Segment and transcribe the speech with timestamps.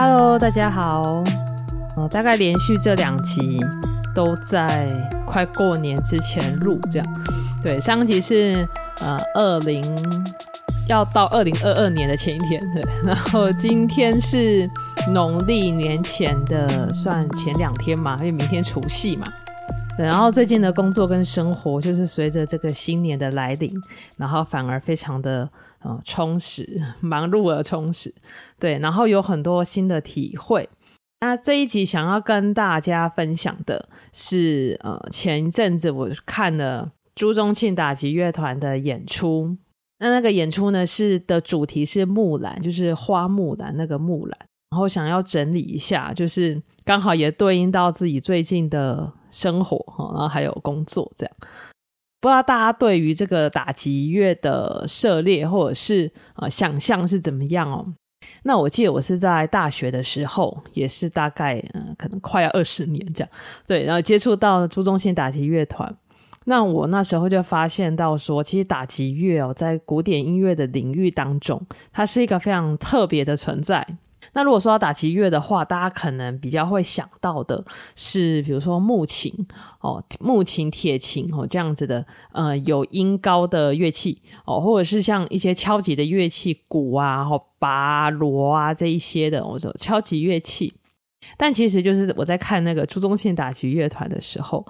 [0.00, 1.24] Hello，大家好。
[1.96, 3.58] 呃，大概连续这两集
[4.14, 4.86] 都在
[5.26, 7.06] 快过年之前录，这样。
[7.60, 8.64] 对，上集是
[9.00, 9.82] 呃二零
[10.88, 12.84] 要到二零二二年的前一天，对。
[13.04, 14.70] 然后今天是
[15.12, 19.26] 农历年前的算前两天嘛，因为明天除夕嘛。
[20.04, 23.72] 然后最近的工作跟生活，就是随着这个新年的来临，
[24.16, 25.48] 然后反而非常的
[25.80, 28.14] 呃充实，忙碌而充实。
[28.58, 30.68] 对，然后有很多新的体会。
[31.20, 39.56] 那这一集想要跟大家分享的是，呃，前一阵子我看了朱宗庆打击乐团的演出。
[39.98, 44.38] 那那个演出呢，是的主题是木兰，就是花木兰那个木兰。
[44.70, 51.36] 然后想要整理一下，就是刚好也对应到自己最近的生活哈，然后还有工作这样。
[52.20, 57.86] 不知道大家对于这个打击乐的涉猎或者是呃想象是怎么样哦？
[58.42, 63.30] 那我记得我是在大学的时候，也是大概嗯、可能快要二十年这样，
[63.66, 65.96] 对，然后接触到朱宗庆打击乐团。
[66.46, 73.86] 那我那时候就发现到说，其实打击乐哦，在古典音乐的领域当中，它是一个非常特别的存在。
[74.38, 77.64] 那如果说到打击乐的话，大家可能比较会想到的
[77.96, 79.34] 是，比如说木琴
[79.80, 90.72] 哦，木琴、铁琴哦这样子的，呃，有音高的乐器哦，或者是像一些敲击的乐器，鼓啊、哦、拔锣啊这一些的，我说敲击乐器。
[91.36, 94.64] 但其实就是我在看那个朱宗庆打击乐团的时候。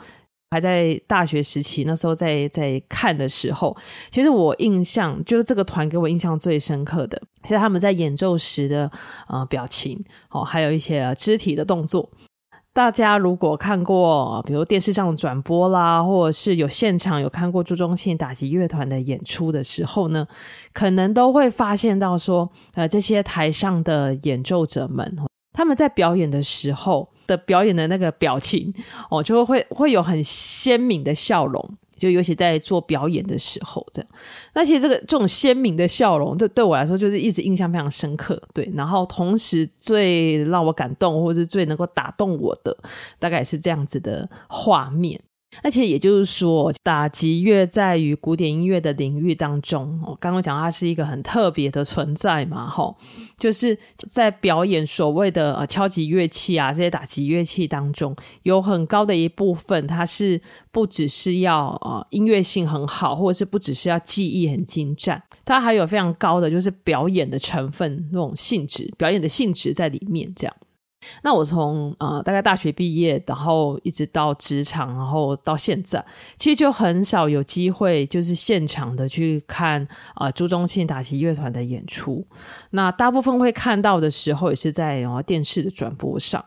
[0.51, 3.77] 还在大学时期，那时候在在看的时候，
[4.11, 8.91] 其实我印象就是这个团给我印象最深刻的，是他们在演奏时的
[9.29, 12.09] 呃表情哦，还有一些肢体的动作。
[12.73, 20.27] 大家如果看过，比如电视上的转播啦，或者是有现场有看过朱宗庆打击乐团的演出的时候呢，
[20.73, 25.15] 可能都会发现到说，呃，这些台上的演奏者们，
[25.53, 27.11] 他们在表演的时候。
[27.29, 28.75] 的表演的那个表情
[29.09, 34.11] 哦，就会会有很鲜明的笑容，就尤其在做表演的时候，这样。
[34.55, 38.41] 那其实这个这种鲜明的笑容，对对我来说就是一直印象非常深刻。
[38.53, 42.77] 对，然后同时最让我感动，或是最能够打动我的，
[43.21, 45.21] 大概是这样子的画面。
[45.63, 52.97] 那其实也就是说，打击乐在于古典音乐的领域当中，我刚刚讲它是一个很特别的存在嘛，吼，
[53.39, 53.77] 就是
[54.09, 70.55] 在表演所谓的呃敲击乐器啊这些打击乐器当中，有很高的一部分，它是不只是要呃音乐性很好，或者是不只是要技艺很精湛，它还有非常高的就是表演的成分那种性质，表演的性质在里面这样。
[71.23, 76.05] 那我从呃大概大学毕业，然后一直到职场，然后到现在，
[76.37, 82.27] 其实就很少有机会就是现场的去看啊、朱宗庆打击乐团的演出。
[82.71, 86.45] 那大部分会看到的时候，也是在呃电视的转播上。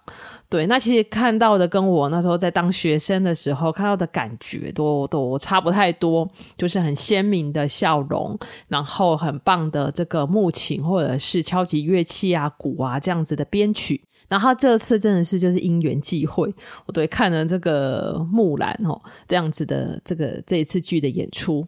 [0.49, 8.37] 对，那其实看到的跟我那时候在当学生的时候看到的感觉都都差不太多，就是很鲜明的笑容，
[8.67, 14.03] 然后很棒的这个木琴或者是敲击乐器啊、鼓啊这样子的编曲。
[14.31, 16.51] 然后这次真的是就是因缘际会，
[16.85, 18.97] 我对看了这个木兰哦
[19.27, 21.67] 这样子的这个这一次剧的演出。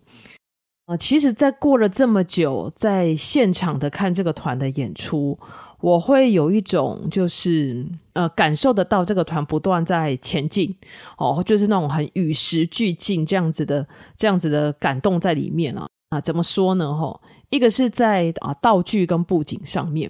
[0.86, 5.38] 呃，其实，在过了这么久，在现场的看这个团的演出。
[5.82, 10.74] 我会有一种就是呃感受得到这个团不断在前进
[11.18, 13.86] 哦，就是那种很与时俱进这样子的
[14.16, 16.94] 这样子的感动在里面啊啊，怎么说呢？
[16.96, 17.20] 哈，
[17.50, 20.10] 一个是在啊道具跟布景上面，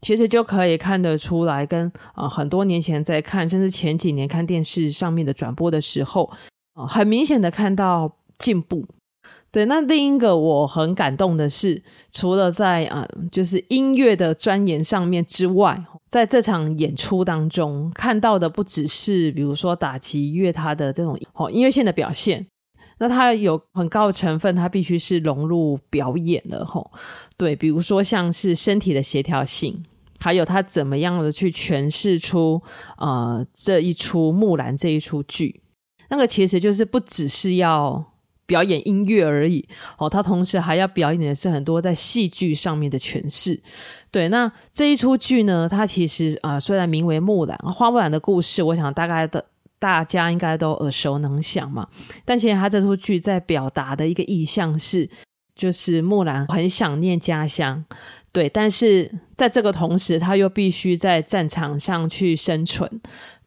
[0.00, 6.30] 其实就可以看得出来，跟啊很多年前在看，甚至前几年看电视上面的转播的时候
[6.74, 8.86] 啊，很明显的看到进步。
[9.52, 22.46] 对，那另一个我很感动的是，除了在啊、呃，就是音乐的钻研上面之外，在这场演出当中看到的不只是，比如说打击乐它的这种哦音乐性的表现，
[22.98, 26.88] 那它有很高的成分，它必须是融入表演的吼。
[27.36, 29.84] 对，比如说像是身体的协调性，
[30.20, 32.62] 还有他怎么样的去诠释出
[32.98, 35.62] 呃这一出木兰这一出剧，
[36.10, 38.04] 那个其实就是不只是要。
[38.50, 39.64] 表演音乐而已
[39.96, 43.62] 哦，他同时还要表演的是很多在戏剧上面的诠释。
[44.10, 49.46] 对，那这一出剧呢，它其实啊、呃，虽然名为《木兰》，花木兰的故事，我想大概的
[49.78, 51.86] 大家应该都耳熟能详嘛。
[52.24, 55.08] 但其实他这出剧在表达的一个意象是，
[55.60, 57.84] 就是木兰很想念家乡，
[58.32, 62.88] 对，但是在这个同时，他又必须在战场上去生存。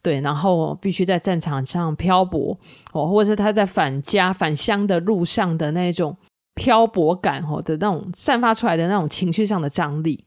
[0.00, 2.58] 对，然后必须在战场上漂泊
[2.92, 6.14] 哦，或者是他在返家返乡的路上的那种
[6.54, 10.26] 漂泊感哦的那种散发出来的那种情绪上的张力。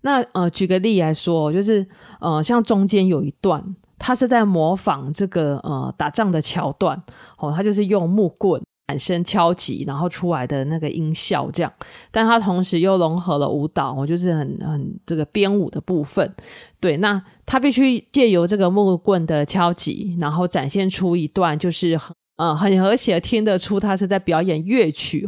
[0.00, 1.86] 那呃，举个例来说，就是
[2.20, 7.00] 呃，像中间有一段，他是在模仿这个呃打仗的桥段
[7.38, 11.72] 哦，他就是用木棍喊声敲击，然后出来的那个音效这样，
[12.10, 16.34] 但他同时又融合了舞蹈，我就是很很这个编舞的部分。
[16.80, 25.24] 对，那他必须借由这个木棍的敲击，然后展现出一段就是很呃很和谐，听得出他是在表演乐曲。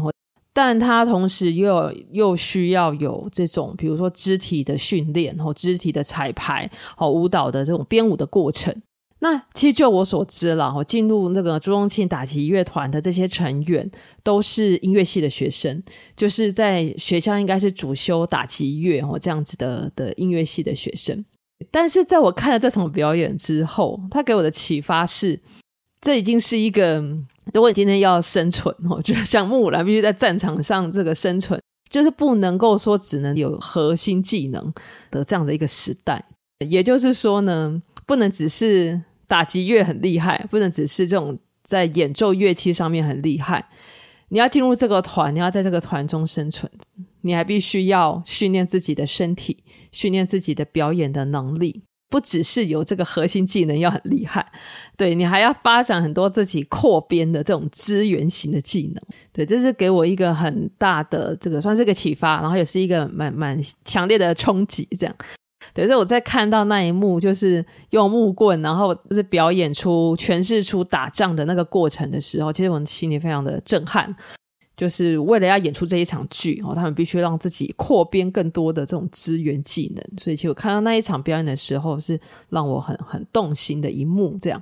[0.53, 8.75] 但他同时又又需要有这种，比如说肢体的训练，或肢体的彩排，和舞蹈的这种编舞的过程。
[9.23, 13.89] 那其实就我所知了，哈，进入那个朱宗庆打击乐团的这些成员
[14.25, 15.81] 都是音乐系的学生，
[16.17, 21.25] 就是在学校应该是主修打击乐或这样子的的音乐系的学生。
[21.71, 25.41] 但是在我看了这场表演之后，他给我的启发是，
[26.01, 27.01] 这已经是一个。
[27.55, 34.75] 如果你今天要生存，我觉得像木兰必须在战场上这个生存，就是不能够说只能有核心技能
[35.13, 36.25] 的这样的一个时代。
[36.59, 43.67] 也就是说呢，不能只是打击乐很厉害，不能只是这种在演奏乐器上面很厉害。
[44.29, 46.71] 你要进入这个团，你要在这个团中生存，
[47.23, 49.57] 你还必须要训练自己的身体，
[49.91, 51.81] 训练自己的表演的能力。
[52.11, 54.47] 不只是有这个核心技能要很厉害，
[54.99, 59.03] 对，你还要发展很多自己扩编的这种资源型的技能。
[59.33, 64.87] 对，这是给我一个很大的这个算是个启发，然后也是一个蛮蛮强烈的冲击。
[64.99, 65.17] 这样，
[65.75, 74.15] 对，所以我在看到那一幕，就是用木棍，然后就是表演出诠释出打仗的那个过程的时候，其实我心里非常的震撼。
[74.75, 80.03] 就是为了要演出这一场剧哦，他们必须让自己扩编更多的这种资源技能。
[80.19, 82.19] 所以，其实我看到那一场表演的时候，是
[82.49, 84.37] 让我很很动心的一幕。
[84.41, 84.61] 这样，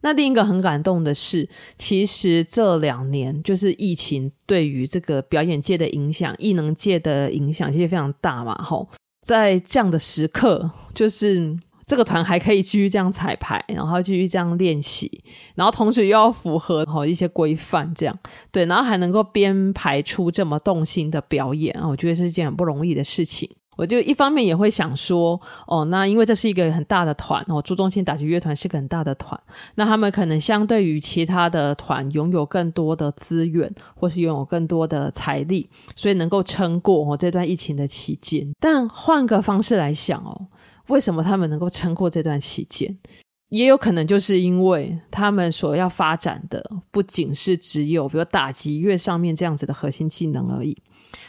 [0.00, 1.46] 那另一个很感动的是，
[1.76, 8.54] 其实这两年就是疫情对于这个表演界的影响、艺能界的影响，其实非常大嘛。
[8.62, 8.88] 吼，
[9.20, 11.58] 在这样的时刻，就是。
[11.88, 15.10] 这个团还可以继续这样彩排，然后继续这样练习，
[15.54, 18.14] 然后同时又要符合好一些规范，这样
[18.52, 23.48] 对，然后还能够编排出这么动心的表演啊，我觉得是一件很不容易的事情。
[23.78, 29.40] 我就一方面也会想说，哦，那因为这是一个很大的团哦，朱宗庆打击乐团是个很大的团，
[29.76, 38.46] 那他们可能相对于其他的团拥有更多的资源，或是拥有更多的财力，所以能够撑过哦这段疫情的期间。
[38.60, 40.48] 但换个方式来想哦。
[40.88, 42.96] 为什么他们能够撑过这段期间？
[43.50, 50.74] 也有可能就是因为他们所要发展的不仅是只有比如打击乐上面这样子的核心技能而已，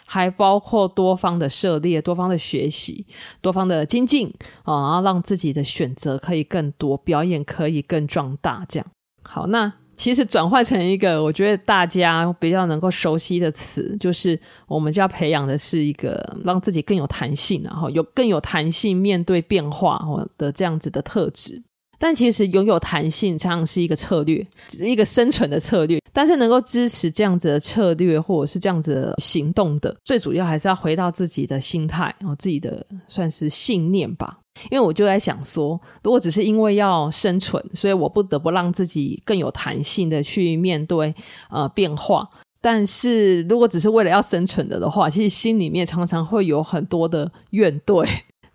[0.05, 3.05] 还包括多方的涉猎、多方的学习、
[3.41, 4.33] 多方的精进
[4.63, 8.65] 啊，然后让自己的选择可以更多，表演可以更壮大。
[8.67, 8.87] 这样
[9.23, 9.73] 好，那。
[9.99, 20.01] 其实转换成一个我觉得大家比较能够熟悉的词，就是我们就要培养的是一个让自己更有弹性，然后有更有弹性面对变化
[20.37, 21.61] 的这样子的特质。
[21.99, 24.43] 但其实拥有弹性常常是一个策略，
[24.79, 25.99] 一个生存的策略。
[26.11, 34.39] 但是能够支持这样子的策略或者是这样子的行动的，最主要还是要回到自己的心态，然后自己的算是信念吧。
[34.71, 41.13] 因为我就在想说，如果只是因为要生存，所以我不得不让自己更有弹性的去面对
[41.49, 42.27] 呃变化。
[42.61, 48.05] 但是如果只是为了要生存的的话，其实心里面常常会有很多的怨怼。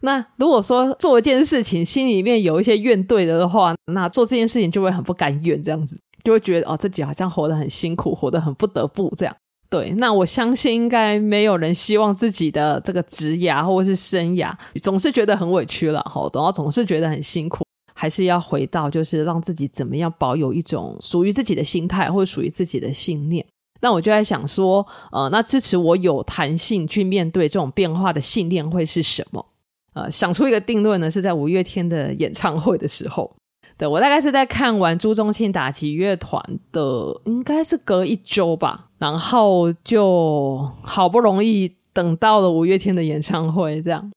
[0.04, 9.34] 那如果说做一件事情，心里面有一些怨怼的的话，那做这件事情就会很不甘愿，这样子就会觉得哦，自己好像活得很辛苦，活得很不得不这样。
[9.70, 23.44] 对，那我相信应该没有人希望自己的这个职涯或者是生涯总是觉得很委屈了，哈，然后总是觉得很辛苦，还是要回到就是让自己怎么样保有一种属于自己的心态或属于自己的信念。
[23.80, 29.44] 那我就在想说，呃，那支持我有弹性去面对这种变化的信念会是什么？
[29.94, 33.34] 呃，想出一个定论呢，是在五月天的演唱会的时候。
[33.76, 44.12] 对，我大概是在看完朱宗庆打击乐团的，应该是隔一周吧，然后就好不容易等到了五月天的演唱会，这样。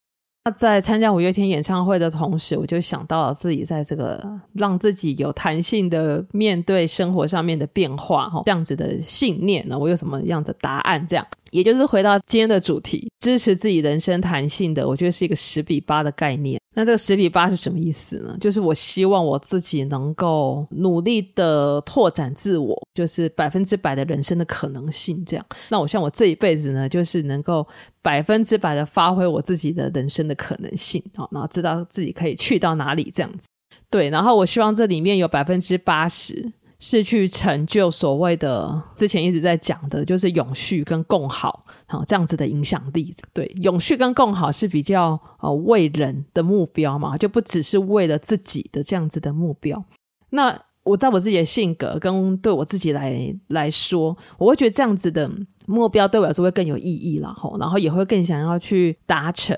[0.45, 11.05] 那在参加五月天演唱会的同时，我就想到了自己在这个让自己有弹性的面对生活上面的变化，哈，这样子的信念呢，我有什么样的答案？
[11.07, 11.25] 这样。
[11.57, 16.61] 也就是回到今天的主题，支持自己人生弹性的，我觉得是一个十比八的概念。
[16.75, 18.37] 那这个十比八是什么意思呢？
[18.39, 25.25] 就是我希望我自己能够努力的拓展自我，就是百分之百的人生的可能性。
[25.25, 27.67] 这样，那我希望我这一辈子呢，就是能够
[28.03, 33.47] 百分之百的发挥我自己的人生的可能性，好，然后知道自己可以去到哪里这样子。
[33.89, 43.15] 对，然后我希望这里面有百分之八十是去成就所谓的之前一直在讲的，就是永续跟共好，好这样子的影响力。
[43.33, 49.83] 对，永续跟共好是比较呃为人的目标嘛，就不只是为了自己的这样子的目标。
[50.29, 55.29] 那我在我自己的性格跟对我自己来来说，我会觉得这样子的
[55.65, 59.57] 目标对我来说会更有意义了吼，然后也会更想要去达成。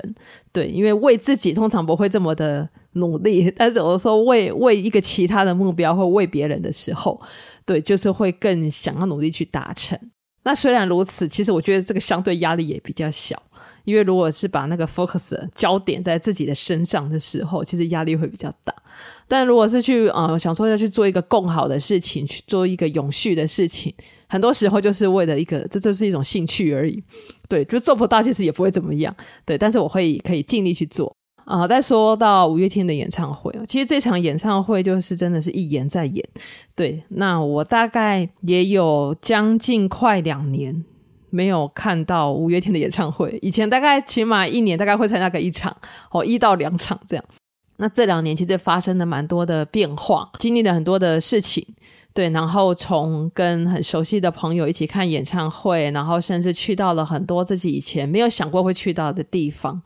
[0.54, 2.70] 对，因为为自己通常不会这么的。
[2.94, 7.20] 努力，但是我说为为一个其他的目标或为别人的时候，
[7.66, 9.98] 对，就是会更想要努力去达成。
[10.44, 13.42] 那虽然如此，其实我觉得这个相对压力也比较小，
[13.84, 18.74] 因为如果是把那个 focus 焦点在自己的身上的时候，其实压力会比较大。
[19.28, 23.94] 但如果是去呃想说要去做一个更好的事情，去做一个永续的事情，
[24.28, 27.04] 很多时候就是为了一个，这就是一种兴趣而已。
[27.48, 29.16] 对，就做不到，其实也不会怎么样。
[29.46, 31.16] 对，但是我会可以尽力去做。
[31.50, 36.24] 啊，再说到五月天的演唱会，其实这场演唱会就是真的是一演再演。
[36.76, 40.86] 对，那我大概也有将近快两年
[41.32, 43.40] 没有看到五月天的演唱会。
[43.42, 45.76] 以前大概起码一年大概会参加个一场，
[46.12, 47.26] 哦，一到两场这样。
[47.78, 51.66] 那这两年其实发生了蛮多的变化，经历了很多的事情。
[52.14, 59.82] 对，然后从跟很熟悉的朋友一起看演唱会，然后甚至去到了很多自己以前没有想过会去到的地方。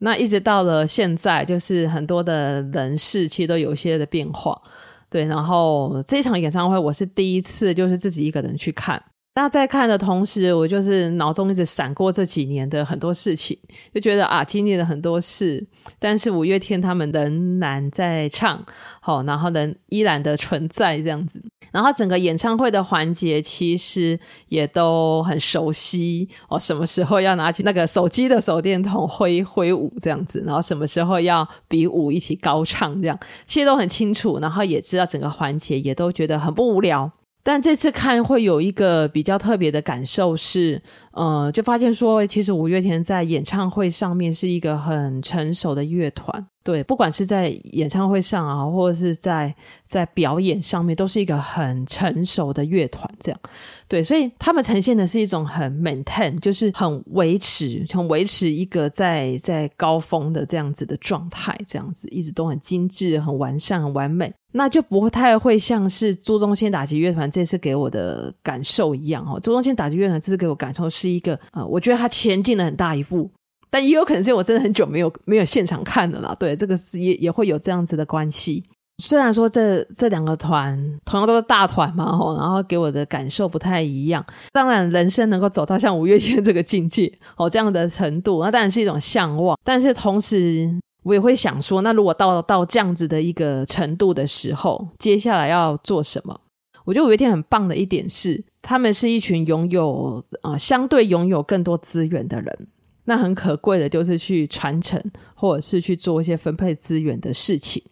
[0.00, 4.60] 那一直到了现在，就是很多的人事其实都有一些的变化，
[5.08, 5.24] 对。
[5.26, 9.02] 然后这场演唱会我是第一次，就是自己一个人去看。
[9.32, 13.56] 那在看的同时，我就是脑中一直闪过这几年的很多事情，
[13.94, 15.64] 就觉得啊，经历了很多事，
[16.00, 18.62] 但是五月天他们仍然在唱，
[19.00, 21.40] 好，然后呢依然的存在这样子。
[21.72, 24.18] 然后整个演唱会的环节其实
[24.48, 37.12] 也都很熟悉哦，什么时候要拿起那个手机的手电筒挥挥舞这样子，然后什么时候要比舞一起高唱这样，其实都很清楚，然后也知道整个环节，也都觉得很不无聊。
[37.42, 40.80] 但这次看会有一个比较特别的感受是，
[41.12, 46.46] 呃，就发现说，其实五月天在演唱会上面是一个很成熟的乐团。
[46.62, 49.54] 对，不管是在演唱会上啊，或者是在
[49.86, 53.10] 在表演上面，都是一个很成熟的乐团。
[53.18, 53.40] 这样，
[53.88, 64.30] 对，所以他们呈现的是一种很 maintain，就是很维持，很维持一个在在高峰的这样子的状态，这样子一直都很精致、很完善、很完美。
[64.52, 69.38] 那就不太会像是朱宗宪打击乐团这次给我的感受一样哦。
[69.40, 73.30] 朱宗宪打击乐团这次给我感受是一个，呃，我觉得他前进了很大一步。
[73.70, 78.64] 但也有可能是我真的很久没有没有现场看了啦，对，这个是也也会有这样子的关系。
[78.98, 84.22] 虽然说这这两个团同样都是大团嘛，吼，然后给我的感受不太一样。
[84.52, 89.56] 当然，人生能够走到像五月天这个境界，哦，这样的程度，那当然是一种向往。
[89.64, 90.68] 但是同时，
[91.02, 96.38] 我也会想说，那如果到到这样子的一个程度的时候，接下来要做什么？
[96.84, 102.68] 我觉得五月天很棒的一点是，他们是一群拥有啊、相对拥有更多资源的人。
[103.04, 105.02] 那很可贵的，就是去传承，
[105.34, 107.82] 或者是去做一些分配资源的事情。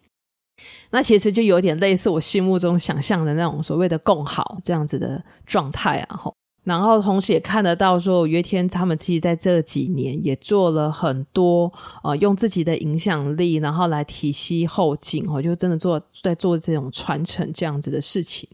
[0.91, 6.17] 那其实就有点类似我心目中想象的那种所谓的共好这样子的状态啊。
[6.17, 11.71] 吼，然后同时也看得到说，五月天他们其实在这几年也做了很多，
[12.03, 18.49] 呃，用自己的影响力，然后来提携后进，哦，就真的做在做这种传承这样子的事情。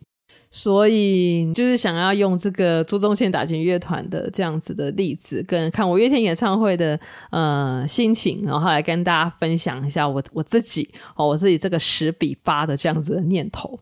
[0.55, 6.97] 所以就是想要用这个朱宗宪打击乐团的这样子的例子，跟看五月天演唱会的
[7.29, 13.77] 呃心情，然后来跟大家分享一下我我自己哦，我自己这个十比八的这样子的念头，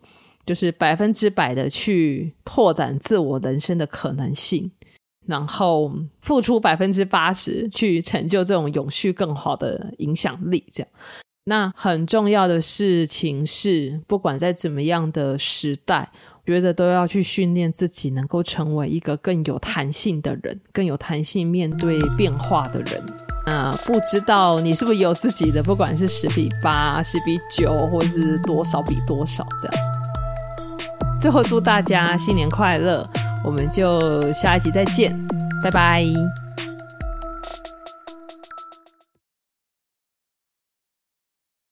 [0.47, 4.71] 就是百分之百的去拓展自我人生的可能性，
[5.27, 10.65] 然后付出百分之八十去成就这种永续更好的影响力。
[10.73, 10.89] 这样，
[11.45, 16.09] 那很重要的事情是，不管在怎么样的时代。
[16.45, 23.01] 觉得都要去训练自己，能够成为一个更有弹性的人，更有弹性面对变化的人。
[23.45, 29.77] 啊，不知道你是不是有自己的，不管是十比八、十比九，或是多少比多少这样。
[31.21, 33.09] 最后祝大家新年快乐，
[33.45, 35.17] 我们就下一集再见，
[35.63, 36.03] 拜拜。